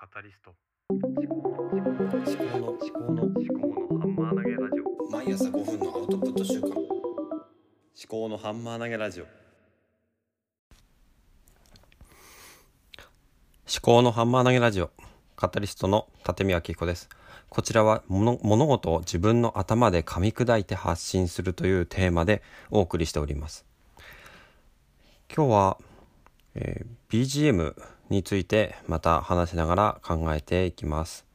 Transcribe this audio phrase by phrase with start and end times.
[0.00, 0.54] カタリスト。
[0.90, 5.10] 思考の思考の思考のハンマー投げラジオ。
[5.10, 6.68] 毎朝5分のアウトプット週間。
[6.68, 6.86] 思思
[8.08, 9.24] 考のハンマー投げラジオ。
[9.24, 9.30] 思
[13.82, 14.92] 考のハンマー投げラジオ。
[15.34, 17.08] カタリストの立見明彦です。
[17.48, 23.66] こちらは物物事を自分の頭で噛み砕いて発信するというテーマでお送りしております。
[25.34, 25.78] 今日は、
[26.54, 27.74] えー BGM
[28.10, 31.26] についてまた話しながら考えていきます。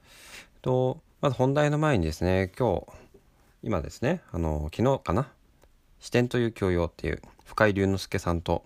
[0.61, 2.85] とまず本題の前にですね今日
[3.63, 5.27] 今ですねあの昨日かな
[5.99, 8.63] 視点という教養っていう深井龍之介さんと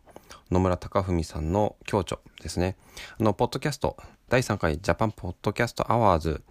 [0.52, 2.76] 野村貴文さんの共著ですね。
[3.20, 3.98] あのポッドキャスト
[4.30, 6.42] 第3回ジャパンポッドキャストアワーズ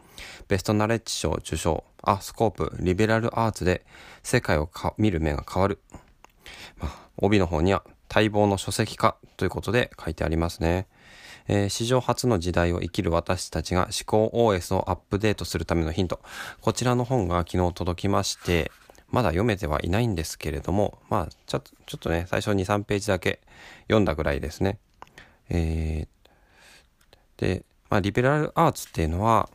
[0.48, 3.84] ベストナレッジ賞受賞あスコープリベラルアーツで
[4.22, 5.80] 世界をか見る目が変わる、
[6.78, 10.86] まあ、帯の方には待望の書籍化ということで書いてありますね。
[11.48, 16.20] えー史上初の時代を生きる私たちが思考 OS をアップデートするためのヒント。
[16.60, 18.70] こちらの本が昨日届きまして、
[19.10, 23.40] まだ読めてはいないんですけれども、まあ、ちょっと、ちょっとね、最初2、3ページだけ
[23.82, 24.78] 読んだぐらいですね。
[25.48, 26.16] えー
[27.36, 29.48] で、まあ、リベラルアーツっていうのは、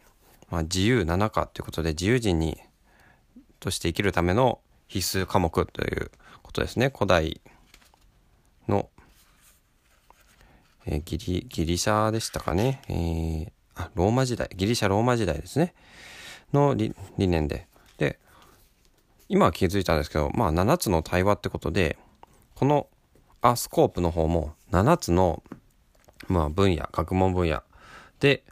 [0.50, 2.58] まあ、自由七課ということで、自由人に、
[3.60, 6.12] として生きるための必須科目という
[6.42, 6.92] ことですね。
[6.94, 7.42] 古代
[8.68, 8.90] の
[10.86, 14.50] えーギリギリシャでしたかね、えーあローマ時代。
[14.56, 15.74] ギリシャローマ時代ですね。
[16.54, 17.68] の理念で。
[17.98, 18.20] で
[19.30, 21.98] 今は気づいたんですけどまあ7つの対話ってことで
[22.56, 22.88] この
[23.42, 25.42] アスコープの方も7つの、
[26.28, 27.64] まあ、分野学問分野
[28.20, 28.44] で、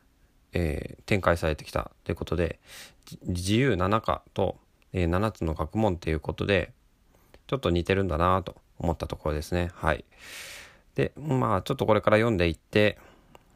[0.53, 2.59] えー展開されてきたということで
[3.23, 4.57] 自由7課と、
[4.93, 6.71] えー7つの学問っていうことで
[7.47, 9.69] ちょっと似てるんだなと思ったところですね。
[9.73, 10.05] はい。
[10.99, 12.97] でまあちょっとこれから読んでいって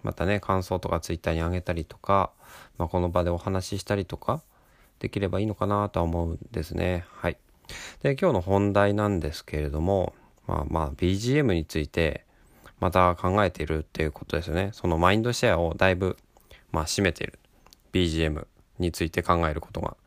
[0.01, 2.31] またね感想とかツイッターに上げたりとか、
[2.77, 4.41] まあ、この場でお話ししたりとか
[4.99, 7.03] できればいいのかなとは思うんですね。
[7.11, 7.37] はい。
[8.01, 10.13] で今日の本題なんですけれども
[10.47, 12.23] まあまあ BGM について
[12.79, 14.69] また考えているっていうことですよね。
[14.71, 16.15] そのマインドシェアをだいぶ
[16.71, 17.39] まあ占めている。
[17.91, 18.47] BGM
[18.79, 19.97] について考えることが。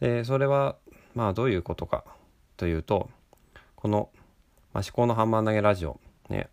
[0.00, 0.74] でそれは
[1.14, 2.02] まあどういうことか
[2.56, 3.08] というと
[3.76, 4.10] この、
[4.72, 6.48] まあ、思考のハンマー投げラジオね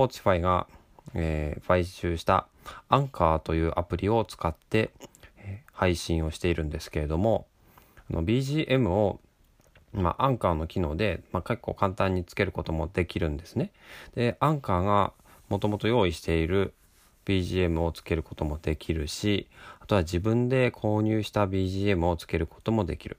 [0.00, 0.66] Spotify が、
[1.14, 2.46] えー買収した
[2.88, 4.90] アンカーというアプリを使って、
[5.38, 7.46] えー配信をしているんですけれども
[8.10, 9.18] BGM を、
[9.94, 13.72] まあ、アンカーの機能で、まあ、結構簡単につけることもできるんですね。
[14.14, 15.12] でアンカーが
[15.48, 16.74] もともと用意している
[17.24, 19.48] BGM をつけることもできるし
[19.80, 23.16] あとは自分で購入した BGM をつけることもできる。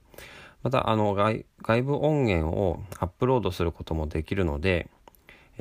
[0.62, 4.88] またあの外外部音源をアップロードすることもできるので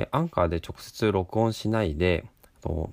[0.00, 2.24] えアンカーで直接録音しないで
[2.62, 2.90] と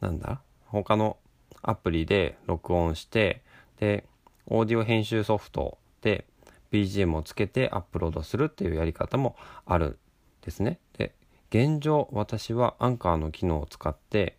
[0.00, 0.40] なんだ？
[0.66, 1.16] 他の
[1.62, 3.42] アプリで録音して
[3.78, 4.04] で
[4.46, 6.24] オーディオ編集ソフトで
[6.72, 9.36] BGM をつけてアップロードするっていうやり方も
[9.66, 9.96] あるん
[10.44, 10.78] ですね。
[10.98, 11.14] で
[11.50, 14.36] 現状私はアンカーの機能を使って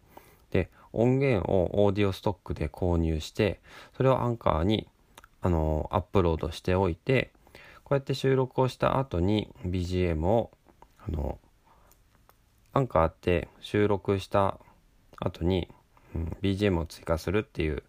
[0.51, 3.59] で音源をオーディオストックで購入して
[3.95, 4.87] それをアンカーに
[5.41, 7.31] あのアップロードしておいて
[7.83, 10.51] こうやって収録をした後に BGM を
[11.07, 11.37] あの
[12.73, 14.57] アンカーって収録した
[15.19, 15.69] 後に、
[16.15, 17.83] うん、BGM を追加するっていう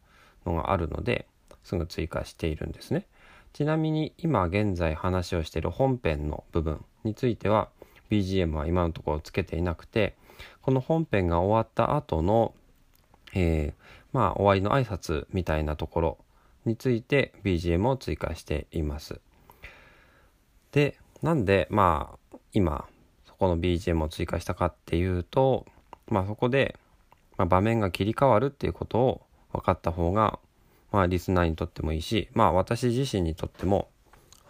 [0.47, 1.27] のがあるので
[1.63, 3.07] すぐ追加しているんですね
[3.53, 7.69] ちなみに今現在話をしている本編の部分については
[8.11, 10.15] BGM は今のところつけていなくて
[10.63, 12.55] この本編が終わった後の
[13.33, 13.85] えー
[14.15, 16.19] まあ終わりの挨拶みたいなところ
[16.65, 19.21] について BGM を追加しています。
[20.71, 22.87] でなんでまあ今
[23.45, 25.67] この BGM を追加したかっていうと
[26.09, 26.79] まあそこで、
[27.37, 30.39] ま、場面が切り替わるっていうことを分かった方が
[30.91, 33.91] まあリスナーにとってもいいしまあ私自身にとっても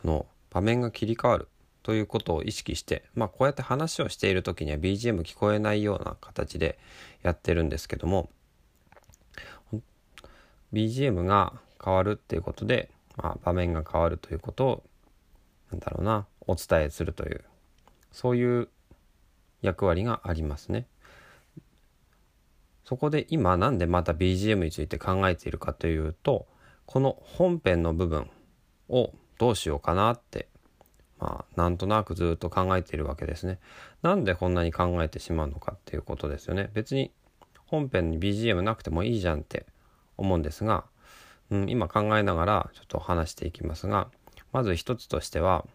[0.04, 1.48] あの場面が切り替わる
[1.82, 6.78] ということを意識してまあこうやって話をしている時には BGM 聞こえないような形で
[7.24, 8.30] やってるんですけども
[10.72, 11.52] BGM が
[11.84, 14.82] 変わるっていうことで、まあ、場面が変わるということを
[15.72, 17.42] なんだろうなお伝えするという
[18.12, 18.68] そういう
[19.64, 20.86] 役割がありますね。
[22.84, 26.46] そこで今なんでまた BGM について考えているかというと
[26.84, 28.30] この本編の部分
[28.90, 30.48] をどうしようかなって
[31.18, 33.58] まあなんとなくずっと考えているわけですね。
[34.02, 36.70] なんでこんなに考えてしまうのかっていうことですよね。
[36.74, 37.10] 別に
[37.66, 39.66] 本編に BGM なくてもいいじゃんって
[40.18, 40.84] 思うんですが、
[41.50, 44.08] うん、今考えながらちょっと話していきますが
[44.52, 45.66] まず一つとしては、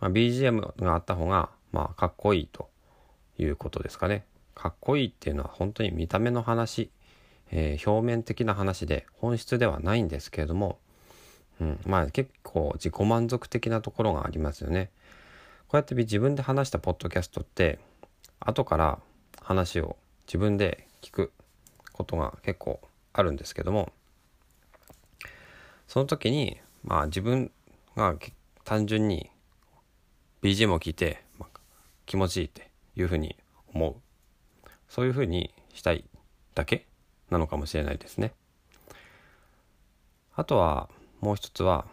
[0.00, 2.68] まあ、BGM があった方がまあかっこいいと
[3.38, 4.24] いうことですかね。
[4.54, 6.90] かっこいいっていうのは本当に見た目の話
[7.50, 10.78] えー表面的な話で本質ではないんですけれども、
[11.60, 14.90] うん、まあ結構自己満足的なところがありますよね。
[15.68, 17.78] こうやって自分で話したポッドキャストって
[18.40, 18.98] 後から
[19.42, 19.96] 話を
[20.26, 21.32] 自分で聞く
[21.92, 22.80] ことが結構
[23.12, 23.90] あるんですけども
[25.88, 27.50] その時にまあ自分
[27.96, 28.14] が
[28.64, 29.30] 単純に
[30.42, 31.60] BGM を聞いて、まあ
[32.06, 33.36] 気持ちいいっていうふうに
[33.72, 33.96] 思う
[34.88, 36.04] そういうふうにしたい
[36.54, 36.86] だけ
[37.30, 38.32] なのかもしれないですね。
[40.34, 40.88] あとは
[41.20, 41.86] もう一つは、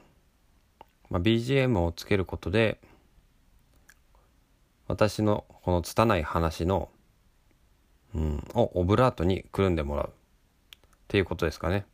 [1.10, 2.80] まあ、BGM をつけることで
[4.88, 6.90] 私のこの拙い話の、
[8.14, 10.12] うん、をオブラートにくるんでもらうっ
[11.08, 11.86] ていうことですかね。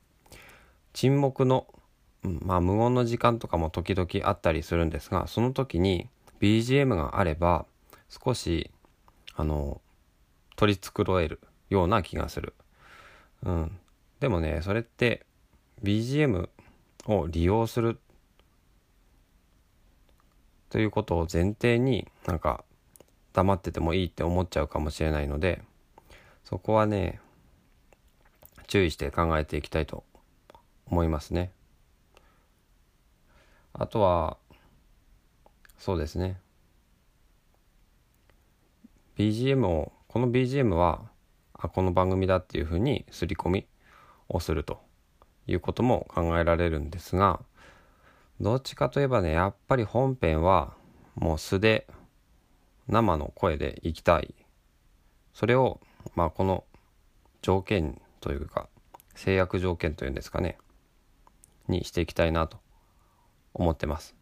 [0.93, 1.67] 沈黙の、
[2.23, 6.09] まあ無言の時間とかも時々あったりするんですがその時に
[6.41, 7.65] BGM があれば
[8.09, 8.71] 少し
[9.39, 9.79] あの
[10.57, 11.39] 取り繕える
[11.69, 12.53] ような気がする。
[13.43, 13.79] うん、
[14.19, 15.25] でもねそれって
[15.81, 16.49] BGM
[17.05, 18.01] を利用する
[20.69, 22.65] ということを前提になんか
[23.31, 25.61] 黙っててもいいって思っちゃうかもしれないので
[26.43, 27.21] そこはね
[28.67, 30.03] 注意して考えていきたいと
[30.85, 31.53] 思いますね。
[33.71, 34.35] あとは
[35.77, 36.41] そうですね
[39.19, 41.01] BGM をこの BGM は
[41.51, 43.67] あこの番組だっていうふうに刷り込み
[44.29, 44.79] をすると
[45.45, 47.41] いうことも考えられるんですが
[48.39, 50.73] どっちかといえばねやっぱり本編は
[51.15, 51.85] もう素で
[52.87, 54.33] 生の声でいきたい
[55.33, 55.81] それを
[56.15, 56.63] まあこの
[57.41, 58.69] 条件というか
[59.15, 60.57] 制約条件というんですかね
[61.67, 62.57] にしていきたいなと
[63.53, 64.18] 思ってます。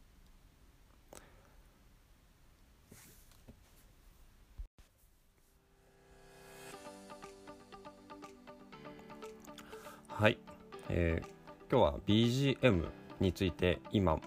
[10.19, 10.39] はい、
[10.89, 11.27] えー
[11.69, 12.85] 今日は BGM
[13.19, 14.17] について今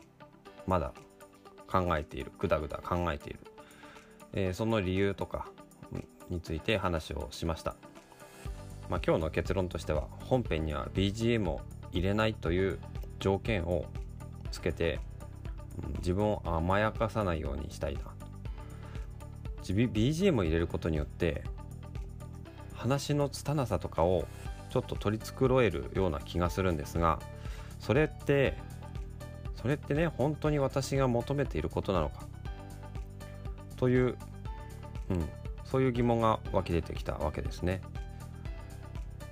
[0.64, 0.92] まだ
[1.66, 3.40] 考えているぐだぐだ考えている、
[4.34, 5.48] えーその理由とか
[6.28, 7.74] について話をしました、
[8.88, 11.60] まあ、今日の結論としては本編には BGM を
[11.90, 12.78] 入れないという
[13.18, 13.86] 条件を
[14.52, 15.00] つけて、
[15.98, 18.02] 自分を甘やかさないようにしたいな。
[19.66, 21.42] B- BGM を入れることによって
[22.74, 24.24] 話の拙さとかを
[24.70, 27.18] ちょっと取り繕えるような気がするんですが
[27.78, 28.56] それって
[29.60, 32.26] それってね本当に私が求めていることなのか？
[33.76, 34.16] という、
[35.10, 35.28] うん、
[35.64, 37.80] そういう疑問が湧き出てきたわけですね。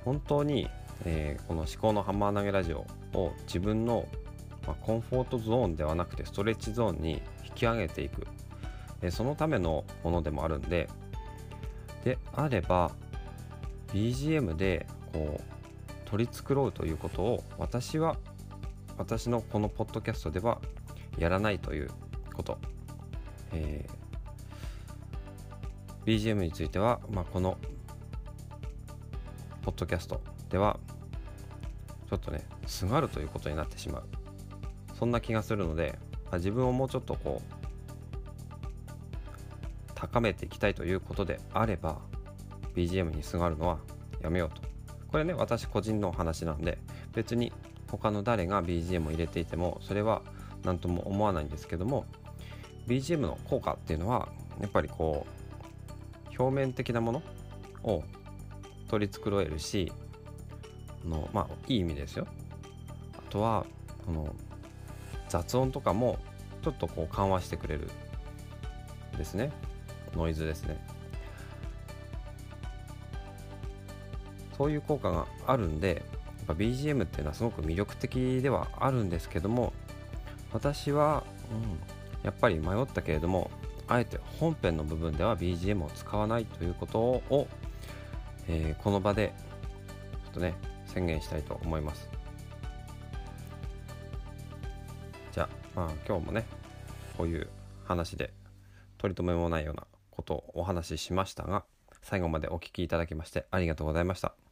[0.05, 0.69] 本当に、
[1.05, 4.07] えーこの思考のハンマー投げラジオを自分の、
[4.67, 8.27] まあコンフォートゾーンではなくてストレッチゾーンに引き上げていく、
[9.03, 10.89] えーそのためのものでもあるんで
[12.05, 12.91] であれば
[13.93, 18.17] BGM でこう取り繕うということを私は
[18.97, 20.61] 私のこのポッドキャストでは
[21.19, 21.91] やらないという
[22.35, 22.59] こと、
[23.53, 23.99] えー
[26.09, 27.59] BGM については、まあ、この
[29.61, 30.81] ポッドキャストでは
[32.09, 34.05] ちょっとねすがるということになってしまう。
[34.99, 37.55] そんな気がするので、まあ自分をもうちょっとこう
[39.95, 41.99] 高めていきたいということであれば
[42.79, 43.79] BGM にすがるのは
[44.21, 44.63] やめようと。
[45.11, 46.79] これね私個人の話なんで
[47.15, 47.53] 別に
[47.91, 50.23] 他の誰が BGM を入れていてもそれは
[50.65, 52.05] 何とも思わないんですけども
[52.87, 54.29] BGM の効果っていうのは
[54.61, 57.23] やっぱりこう表面的なもの
[57.83, 58.05] を
[58.89, 59.91] 取り繕えるし
[61.05, 62.27] のまあいい意味ですよ。
[63.17, 63.67] あとは
[64.07, 64.35] この
[65.29, 66.19] 雑音とかも
[66.63, 67.89] ちょっとこう緩和してくれる
[69.17, 69.51] ですね。
[70.15, 70.98] ノイズですね。
[74.59, 76.03] そういう効果があるんで
[76.39, 79.73] やっぱ BGM っていうのはすごく魅力的ではあるんですけども
[80.53, 81.23] 私は、
[81.53, 83.51] うん、やっぱり迷ったけれども
[83.87, 87.49] あえて本編の部分では BGM を使わないということを、
[88.49, 89.33] えーこの場で
[90.25, 90.55] ちょっとね
[90.87, 92.09] 宣言したいと思います。
[95.33, 96.45] じゃあ、まあ、今日もね
[97.17, 97.49] こういう
[97.85, 98.33] 話で
[98.99, 101.65] 取り留めもないようなことをお話ししましたが
[102.03, 104.48] 最後までお聞きいただきましてありがとうございました。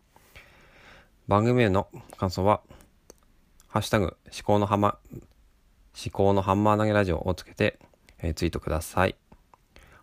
[1.29, 2.61] 番組への感想は
[3.67, 7.79] 「ハッシュタグ思考のハマ思考のハンマー投げラジオ」をつけて、
[8.19, 9.17] えーツイートください。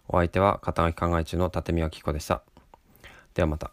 [0.08, 2.44] お相手は肩書き考え中の立見明子でした。
[3.34, 3.72] ではまた。